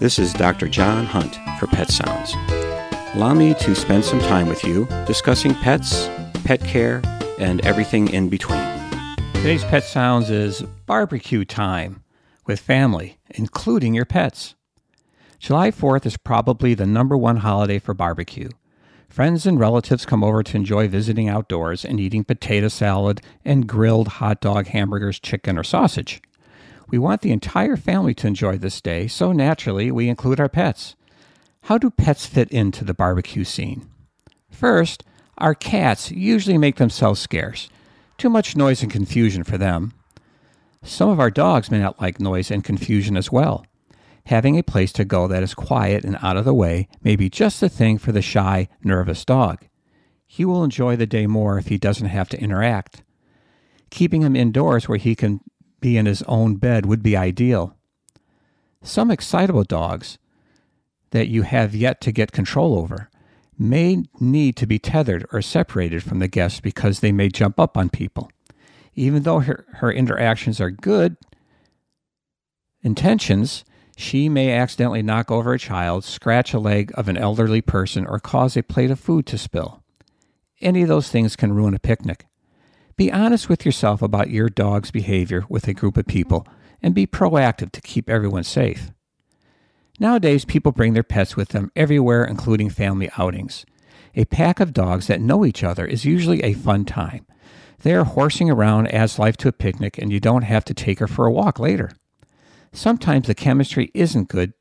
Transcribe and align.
This 0.00 0.18
is 0.18 0.32
Dr. 0.32 0.66
John 0.66 1.04
Hunt 1.04 1.38
for 1.58 1.66
Pet 1.66 1.90
Sounds. 1.90 2.32
Allow 3.14 3.34
me 3.34 3.52
to 3.52 3.74
spend 3.74 4.02
some 4.02 4.18
time 4.20 4.48
with 4.48 4.64
you 4.64 4.86
discussing 5.06 5.54
pets, 5.56 6.08
pet 6.42 6.60
care, 6.60 7.02
and 7.38 7.60
everything 7.66 8.08
in 8.08 8.30
between. 8.30 8.64
Today's 9.34 9.62
Pet 9.64 9.84
Sounds 9.84 10.30
is 10.30 10.62
barbecue 10.86 11.44
time 11.44 12.02
with 12.46 12.60
family, 12.60 13.18
including 13.28 13.92
your 13.92 14.06
pets. 14.06 14.54
July 15.38 15.70
4th 15.70 16.06
is 16.06 16.16
probably 16.16 16.72
the 16.72 16.86
number 16.86 17.14
one 17.14 17.36
holiday 17.36 17.78
for 17.78 17.92
barbecue. 17.92 18.48
Friends 19.10 19.44
and 19.44 19.60
relatives 19.60 20.06
come 20.06 20.24
over 20.24 20.42
to 20.42 20.56
enjoy 20.56 20.88
visiting 20.88 21.28
outdoors 21.28 21.84
and 21.84 22.00
eating 22.00 22.24
potato 22.24 22.68
salad 22.68 23.20
and 23.44 23.66
grilled 23.66 24.08
hot 24.08 24.40
dog, 24.40 24.68
hamburgers, 24.68 25.20
chicken, 25.20 25.58
or 25.58 25.62
sausage. 25.62 26.22
We 26.90 26.98
want 26.98 27.20
the 27.22 27.30
entire 27.30 27.76
family 27.76 28.14
to 28.14 28.26
enjoy 28.26 28.58
this 28.58 28.80
day, 28.80 29.06
so 29.06 29.32
naturally 29.32 29.90
we 29.90 30.08
include 30.08 30.40
our 30.40 30.48
pets. 30.48 30.96
How 31.62 31.78
do 31.78 31.90
pets 31.90 32.26
fit 32.26 32.50
into 32.50 32.84
the 32.84 32.94
barbecue 32.94 33.44
scene? 33.44 33.88
First, 34.50 35.04
our 35.38 35.54
cats 35.54 36.10
usually 36.10 36.58
make 36.58 36.76
themselves 36.76 37.20
scarce. 37.20 37.68
Too 38.18 38.28
much 38.28 38.56
noise 38.56 38.82
and 38.82 38.90
confusion 38.90 39.44
for 39.44 39.56
them. 39.56 39.92
Some 40.82 41.08
of 41.08 41.20
our 41.20 41.30
dogs 41.30 41.70
may 41.70 41.78
not 41.78 42.00
like 42.00 42.18
noise 42.18 42.50
and 42.50 42.64
confusion 42.64 43.16
as 43.16 43.30
well. 43.30 43.64
Having 44.26 44.58
a 44.58 44.62
place 44.62 44.92
to 44.92 45.04
go 45.04 45.28
that 45.28 45.42
is 45.42 45.54
quiet 45.54 46.04
and 46.04 46.18
out 46.22 46.36
of 46.36 46.44
the 46.44 46.54
way 46.54 46.88
may 47.02 47.16
be 47.16 47.30
just 47.30 47.60
the 47.60 47.68
thing 47.68 47.98
for 47.98 48.12
the 48.12 48.22
shy, 48.22 48.68
nervous 48.82 49.24
dog. 49.24 49.66
He 50.26 50.44
will 50.44 50.64
enjoy 50.64 50.96
the 50.96 51.06
day 51.06 51.26
more 51.26 51.58
if 51.58 51.68
he 51.68 51.78
doesn't 51.78 52.08
have 52.08 52.28
to 52.30 52.40
interact. 52.40 53.02
Keeping 53.90 54.22
him 54.22 54.36
indoors 54.36 54.88
where 54.88 54.98
he 54.98 55.14
can 55.14 55.40
be 55.80 55.96
in 55.96 56.06
his 56.06 56.22
own 56.22 56.56
bed 56.56 56.86
would 56.86 57.02
be 57.02 57.16
ideal. 57.16 57.76
Some 58.82 59.10
excitable 59.10 59.64
dogs 59.64 60.18
that 61.10 61.28
you 61.28 61.42
have 61.42 61.74
yet 61.74 62.00
to 62.02 62.12
get 62.12 62.32
control 62.32 62.78
over 62.78 63.10
may 63.58 64.04
need 64.18 64.56
to 64.56 64.66
be 64.66 64.78
tethered 64.78 65.26
or 65.32 65.42
separated 65.42 66.02
from 66.02 66.18
the 66.18 66.28
guests 66.28 66.60
because 66.60 67.00
they 67.00 67.12
may 67.12 67.28
jump 67.28 67.60
up 67.60 67.76
on 67.76 67.90
people. 67.90 68.30
Even 68.94 69.22
though 69.22 69.40
her, 69.40 69.66
her 69.74 69.92
interactions 69.92 70.60
are 70.60 70.70
good 70.70 71.16
intentions, 72.82 73.64
she 73.96 74.30
may 74.30 74.50
accidentally 74.52 75.02
knock 75.02 75.30
over 75.30 75.52
a 75.52 75.58
child, 75.58 76.04
scratch 76.04 76.54
a 76.54 76.58
leg 76.58 76.90
of 76.94 77.08
an 77.08 77.18
elderly 77.18 77.60
person, 77.60 78.06
or 78.06 78.18
cause 78.18 78.56
a 78.56 78.62
plate 78.62 78.90
of 78.90 78.98
food 78.98 79.26
to 79.26 79.36
spill. 79.36 79.82
Any 80.60 80.82
of 80.82 80.88
those 80.88 81.10
things 81.10 81.36
can 81.36 81.52
ruin 81.52 81.74
a 81.74 81.78
picnic. 81.78 82.26
Be 83.00 83.10
honest 83.10 83.48
with 83.48 83.64
yourself 83.64 84.02
about 84.02 84.28
your 84.28 84.50
dog's 84.50 84.90
behavior 84.90 85.46
with 85.48 85.66
a 85.66 85.72
group 85.72 85.96
of 85.96 86.06
people 86.06 86.46
and 86.82 86.94
be 86.94 87.06
proactive 87.06 87.72
to 87.72 87.80
keep 87.80 88.10
everyone 88.10 88.44
safe. 88.44 88.90
Nowadays, 89.98 90.44
people 90.44 90.70
bring 90.70 90.92
their 90.92 91.02
pets 91.02 91.34
with 91.34 91.48
them 91.48 91.72
everywhere, 91.74 92.22
including 92.22 92.68
family 92.68 93.08
outings. 93.16 93.64
A 94.14 94.26
pack 94.26 94.60
of 94.60 94.74
dogs 94.74 95.06
that 95.06 95.22
know 95.22 95.46
each 95.46 95.64
other 95.64 95.86
is 95.86 96.04
usually 96.04 96.42
a 96.42 96.52
fun 96.52 96.84
time. 96.84 97.24
Their 97.78 98.04
horsing 98.04 98.50
around 98.50 98.88
adds 98.88 99.18
life 99.18 99.38
to 99.38 99.48
a 99.48 99.52
picnic, 99.52 99.96
and 99.96 100.12
you 100.12 100.20
don't 100.20 100.42
have 100.42 100.66
to 100.66 100.74
take 100.74 100.98
her 100.98 101.08
for 101.08 101.24
a 101.24 101.32
walk 101.32 101.58
later. 101.58 101.92
Sometimes 102.70 103.28
the 103.28 103.34
chemistry 103.34 103.90
isn't 103.94 104.28
good 104.28 104.52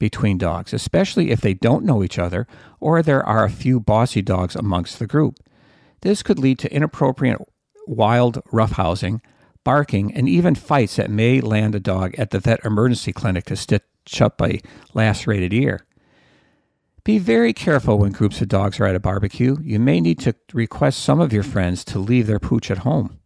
between 0.00 0.36
dogs, 0.36 0.72
especially 0.72 1.30
if 1.30 1.40
they 1.40 1.54
don't 1.54 1.84
know 1.84 2.02
each 2.02 2.18
other 2.18 2.48
or 2.80 3.02
there 3.04 3.24
are 3.24 3.44
a 3.44 3.50
few 3.50 3.78
bossy 3.78 4.20
dogs 4.20 4.56
amongst 4.56 4.98
the 4.98 5.06
group. 5.06 5.36
This 6.00 6.24
could 6.24 6.40
lead 6.40 6.58
to 6.58 6.74
inappropriate 6.74 7.38
wild 7.86 8.42
roughhousing, 8.52 9.20
barking, 9.64 10.12
and 10.14 10.28
even 10.28 10.54
fights 10.54 10.96
that 10.96 11.10
may 11.10 11.40
land 11.40 11.74
a 11.74 11.80
dog 11.80 12.14
at 12.16 12.30
the 12.30 12.38
vet 12.38 12.64
emergency 12.64 13.12
clinic 13.12 13.44
to 13.46 13.56
stitch 13.56 14.20
up 14.20 14.40
a 14.42 14.60
lacerated 14.92 15.52
ear. 15.52 15.86
Be 17.04 17.18
very 17.18 17.52
careful 17.52 17.98
when 17.98 18.12
groups 18.12 18.40
of 18.40 18.48
dogs 18.48 18.80
are 18.80 18.86
at 18.86 18.94
a 18.94 19.00
barbecue. 19.00 19.56
You 19.62 19.78
may 19.78 20.00
need 20.00 20.18
to 20.20 20.34
request 20.54 21.00
some 21.00 21.20
of 21.20 21.32
your 21.34 21.42
friends 21.42 21.84
to 21.86 21.98
leave 21.98 22.26
their 22.26 22.38
pooch 22.38 22.70
at 22.70 22.78
home. 22.78 23.18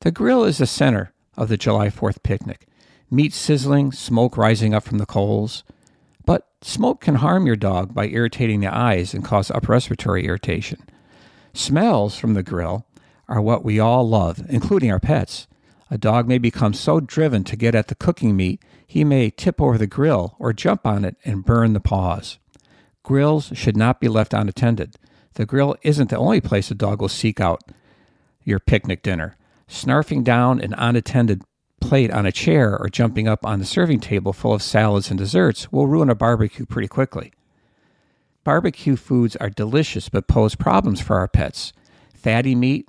The 0.00 0.10
grill 0.10 0.44
is 0.44 0.58
the 0.58 0.66
center 0.66 1.12
of 1.36 1.48
the 1.48 1.58
July 1.58 1.88
4th 1.88 2.22
picnic. 2.22 2.66
Meat 3.10 3.34
sizzling, 3.34 3.92
smoke 3.92 4.38
rising 4.38 4.72
up 4.72 4.82
from 4.82 4.96
the 4.96 5.06
coals. 5.06 5.62
But 6.24 6.48
smoke 6.62 7.02
can 7.02 7.16
harm 7.16 7.46
your 7.46 7.56
dog 7.56 7.92
by 7.92 8.06
irritating 8.06 8.60
the 8.60 8.74
eyes 8.74 9.12
and 9.12 9.24
cause 9.24 9.50
upper 9.50 9.72
respiratory 9.72 10.26
irritation. 10.26 10.82
Smells 11.52 12.16
from 12.16 12.32
the 12.32 12.42
grill 12.42 12.86
are 13.32 13.40
what 13.40 13.64
we 13.64 13.80
all 13.80 14.06
love, 14.06 14.44
including 14.50 14.92
our 14.92 15.00
pets. 15.00 15.46
A 15.90 15.96
dog 15.96 16.28
may 16.28 16.36
become 16.36 16.74
so 16.74 17.00
driven 17.00 17.44
to 17.44 17.56
get 17.56 17.74
at 17.74 17.88
the 17.88 17.94
cooking 17.94 18.36
meat, 18.36 18.62
he 18.86 19.04
may 19.04 19.30
tip 19.30 19.58
over 19.58 19.78
the 19.78 19.86
grill 19.86 20.36
or 20.38 20.52
jump 20.52 20.86
on 20.86 21.02
it 21.06 21.16
and 21.24 21.46
burn 21.46 21.72
the 21.72 21.80
paws. 21.80 22.38
Grills 23.02 23.50
should 23.54 23.76
not 23.76 24.00
be 24.00 24.08
left 24.08 24.34
unattended. 24.34 24.96
The 25.34 25.46
grill 25.46 25.76
isn't 25.82 26.10
the 26.10 26.18
only 26.18 26.42
place 26.42 26.70
a 26.70 26.74
dog 26.74 27.00
will 27.00 27.08
seek 27.08 27.40
out 27.40 27.62
your 28.44 28.58
picnic 28.58 29.02
dinner. 29.02 29.36
Snarfing 29.66 30.24
down 30.24 30.60
an 30.60 30.74
unattended 30.76 31.42
plate 31.80 32.10
on 32.10 32.26
a 32.26 32.32
chair 32.32 32.78
or 32.78 32.90
jumping 32.90 33.26
up 33.26 33.46
on 33.46 33.58
the 33.58 33.64
serving 33.64 34.00
table 34.00 34.34
full 34.34 34.52
of 34.52 34.62
salads 34.62 35.08
and 35.08 35.18
desserts 35.18 35.72
will 35.72 35.86
ruin 35.86 36.10
a 36.10 36.14
barbecue 36.14 36.66
pretty 36.66 36.88
quickly. 36.88 37.32
Barbecue 38.44 38.96
foods 38.96 39.36
are 39.36 39.48
delicious 39.48 40.10
but 40.10 40.28
pose 40.28 40.54
problems 40.54 41.00
for 41.00 41.16
our 41.16 41.28
pets. 41.28 41.72
Fatty 42.14 42.54
meat, 42.54 42.88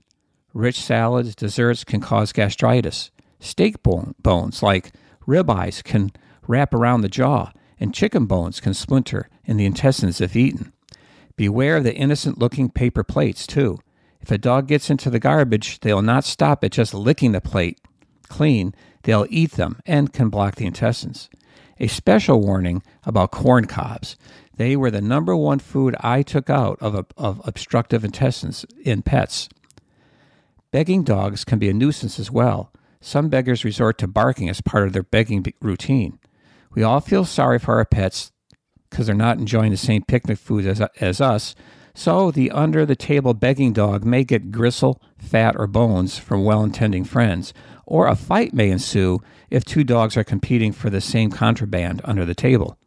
rich 0.54 0.80
salads, 0.80 1.36
desserts 1.36 1.84
can 1.84 2.02
cause 2.02 2.32
gastritis. 2.32 3.12
Steak 3.40 3.84
bone, 3.84 4.16
bones 4.20 4.64
like 4.64 4.92
ribeyes 5.28 5.84
can 5.84 6.12
wrap 6.48 6.74
around 6.74 7.02
the 7.02 7.10
jaw, 7.10 7.52
and 7.80 7.94
chicken 7.94 8.26
bones 8.26 8.60
can 8.60 8.74
splinter 8.74 9.30
in 9.46 9.58
the 9.58 9.66
intestines 9.66 10.22
if 10.22 10.36
eaten. 10.36 10.72
Beware 11.36 11.78
of 11.78 11.84
the 11.84 11.96
innocent 11.96 12.38
looking 12.38 12.70
paper 12.70 13.04
plates, 13.04 13.48
too. 13.48 13.80
If 14.22 14.32
a 14.32 14.38
dog 14.38 14.68
gets 14.68 14.90
into 14.90 15.10
the 15.10 15.20
garbage, 15.20 15.80
they'll 15.82 16.02
not 16.02 16.24
stop 16.24 16.64
at 16.64 16.72
just 16.72 16.94
licking 16.94 17.34
the 17.34 17.42
plate 17.42 17.80
clean, 18.34 18.74
they'll 19.04 19.28
eat 19.30 19.52
them 19.52 19.80
and 19.86 20.12
can 20.12 20.30
block 20.30 20.56
the 20.56 20.66
intestines. 20.66 21.30
A 21.80 21.88
special 21.88 22.42
warning 22.42 22.82
about 23.04 23.32
corn 23.32 23.66
cobs. 23.66 24.18
They 24.56 24.76
were 24.76 24.90
the 24.90 25.02
number 25.02 25.36
one 25.36 25.60
food 25.60 25.96
I 26.00 26.24
took 26.24 26.50
out 26.50 26.78
of, 26.82 27.06
of 27.16 27.42
obstructive 27.46 28.04
intestines 28.04 28.66
in 28.84 29.04
pets. 29.04 29.50
Begging 30.74 31.04
dogs 31.04 31.46
can 31.46 31.60
be 31.60 31.70
a 31.70 31.74
nuisance 31.74 32.18
as 32.18 32.32
well. 32.32 32.74
Some 33.00 33.30
beggars 33.30 33.64
resort 33.64 34.00
to 34.00 34.08
barking 34.08 34.50
as 34.50 34.60
part 34.60 34.88
of 34.88 34.94
their 34.94 35.04
begging 35.04 35.46
routine. 35.62 36.18
We 36.74 36.82
all 36.82 37.00
feel 37.00 37.26
sorry 37.26 37.60
for 37.60 37.76
our 37.76 37.86
pets 37.86 38.32
because 38.90 39.06
they're 39.06 39.16
not 39.16 39.38
enjoying 39.38 39.70
the 39.70 39.78
same 39.78 40.02
picnic 40.02 40.40
food 40.40 40.66
as, 40.66 40.82
as 41.00 41.22
us, 41.22 41.54
so 41.94 42.32
the 42.32 42.50
under 42.50 42.88
the 42.88 42.96
table 42.96 43.36
begging 43.36 43.72
dog 43.72 44.04
may 44.04 44.24
get 44.24 44.52
gristle, 44.52 45.00
fat, 45.16 45.56
or 45.60 45.68
bones 45.68 46.18
from 46.18 46.44
well 46.44 46.64
intending 46.64 47.04
friends, 47.04 47.54
or 47.86 48.08
a 48.08 48.16
fight 48.16 48.52
may 48.52 48.72
ensue 48.72 49.20
if 49.52 49.64
two 49.64 49.84
dogs 49.84 50.18
are 50.18 50.24
competing 50.24 50.72
for 50.72 50.90
the 50.90 51.02
same 51.02 51.30
contraband 51.30 52.02
under 52.04 52.26
the 52.26 52.34
table. 52.34 52.80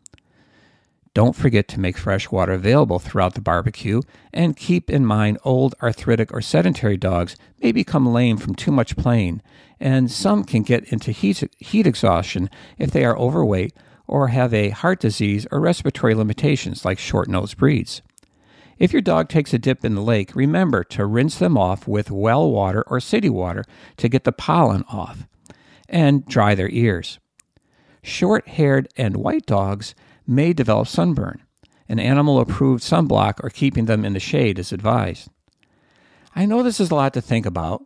Don't 1.16 1.34
forget 1.34 1.66
to 1.68 1.80
make 1.80 1.96
fresh 1.96 2.30
water 2.30 2.52
available 2.52 2.98
throughout 2.98 3.32
the 3.32 3.40
barbecue, 3.40 4.02
and 4.34 4.54
keep 4.54 4.90
in 4.90 5.06
mind 5.06 5.38
old 5.44 5.74
arthritic 5.82 6.30
or 6.30 6.42
sedentary 6.42 6.98
dogs 6.98 7.36
may 7.62 7.72
become 7.72 8.12
lame 8.12 8.36
from 8.36 8.54
too 8.54 8.70
much 8.70 8.98
playing, 8.98 9.40
and 9.80 10.10
some 10.10 10.44
can 10.44 10.60
get 10.60 10.84
into 10.92 11.12
heat, 11.12 11.42
heat 11.56 11.86
exhaustion 11.86 12.50
if 12.76 12.90
they 12.90 13.02
are 13.02 13.16
overweight 13.16 13.72
or 14.06 14.28
have 14.28 14.52
a 14.52 14.68
heart 14.68 15.00
disease 15.00 15.46
or 15.50 15.58
respiratory 15.58 16.14
limitations 16.14 16.84
like 16.84 16.98
short 16.98 17.30
nosed 17.30 17.56
breeds. 17.56 18.02
If 18.78 18.92
your 18.92 19.00
dog 19.00 19.30
takes 19.30 19.54
a 19.54 19.58
dip 19.58 19.86
in 19.86 19.94
the 19.94 20.02
lake, 20.02 20.36
remember 20.36 20.84
to 20.84 21.06
rinse 21.06 21.38
them 21.38 21.56
off 21.56 21.88
with 21.88 22.10
well 22.10 22.50
water 22.50 22.84
or 22.88 23.00
city 23.00 23.30
water 23.30 23.64
to 23.96 24.10
get 24.10 24.24
the 24.24 24.32
pollen 24.32 24.84
off 24.90 25.26
and 25.88 26.26
dry 26.26 26.54
their 26.54 26.68
ears. 26.68 27.18
Short 28.02 28.46
haired 28.48 28.88
and 28.98 29.16
white 29.16 29.46
dogs 29.46 29.94
may 30.26 30.52
develop 30.52 30.88
sunburn. 30.88 31.42
An 31.88 31.98
animal 32.00 32.40
approved 32.40 32.82
sunblock 32.82 33.42
or 33.44 33.50
keeping 33.50 33.84
them 33.84 34.04
in 34.04 34.12
the 34.12 34.20
shade 34.20 34.58
is 34.58 34.72
advised. 34.72 35.28
I 36.34 36.44
know 36.46 36.62
this 36.62 36.80
is 36.80 36.90
a 36.90 36.94
lot 36.94 37.14
to 37.14 37.20
think 37.20 37.46
about, 37.46 37.84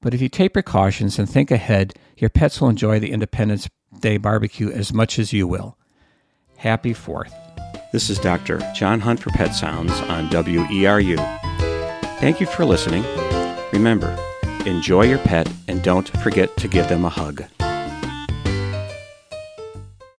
but 0.00 0.14
if 0.14 0.20
you 0.20 0.28
take 0.28 0.52
precautions 0.52 1.18
and 1.18 1.28
think 1.28 1.50
ahead, 1.50 1.94
your 2.16 2.30
pets 2.30 2.60
will 2.60 2.68
enjoy 2.68 3.00
the 3.00 3.10
Independence 3.10 3.68
Day 4.00 4.18
barbecue 4.18 4.70
as 4.70 4.92
much 4.92 5.18
as 5.18 5.32
you 5.32 5.46
will. 5.46 5.78
Happy 6.58 6.92
4th. 6.92 7.32
This 7.92 8.10
is 8.10 8.18
Dr. 8.18 8.60
John 8.74 9.00
Hunt 9.00 9.20
for 9.20 9.30
Pet 9.30 9.54
Sounds 9.54 9.92
on 9.92 10.28
WERU. 10.28 11.16
Thank 12.20 12.40
you 12.40 12.46
for 12.46 12.64
listening. 12.64 13.04
Remember, 13.72 14.16
enjoy 14.66 15.04
your 15.06 15.18
pet 15.18 15.50
and 15.68 15.82
don't 15.82 16.08
forget 16.20 16.56
to 16.58 16.68
give 16.68 16.88
them 16.88 17.04
a 17.04 17.08
hug. 17.08 17.44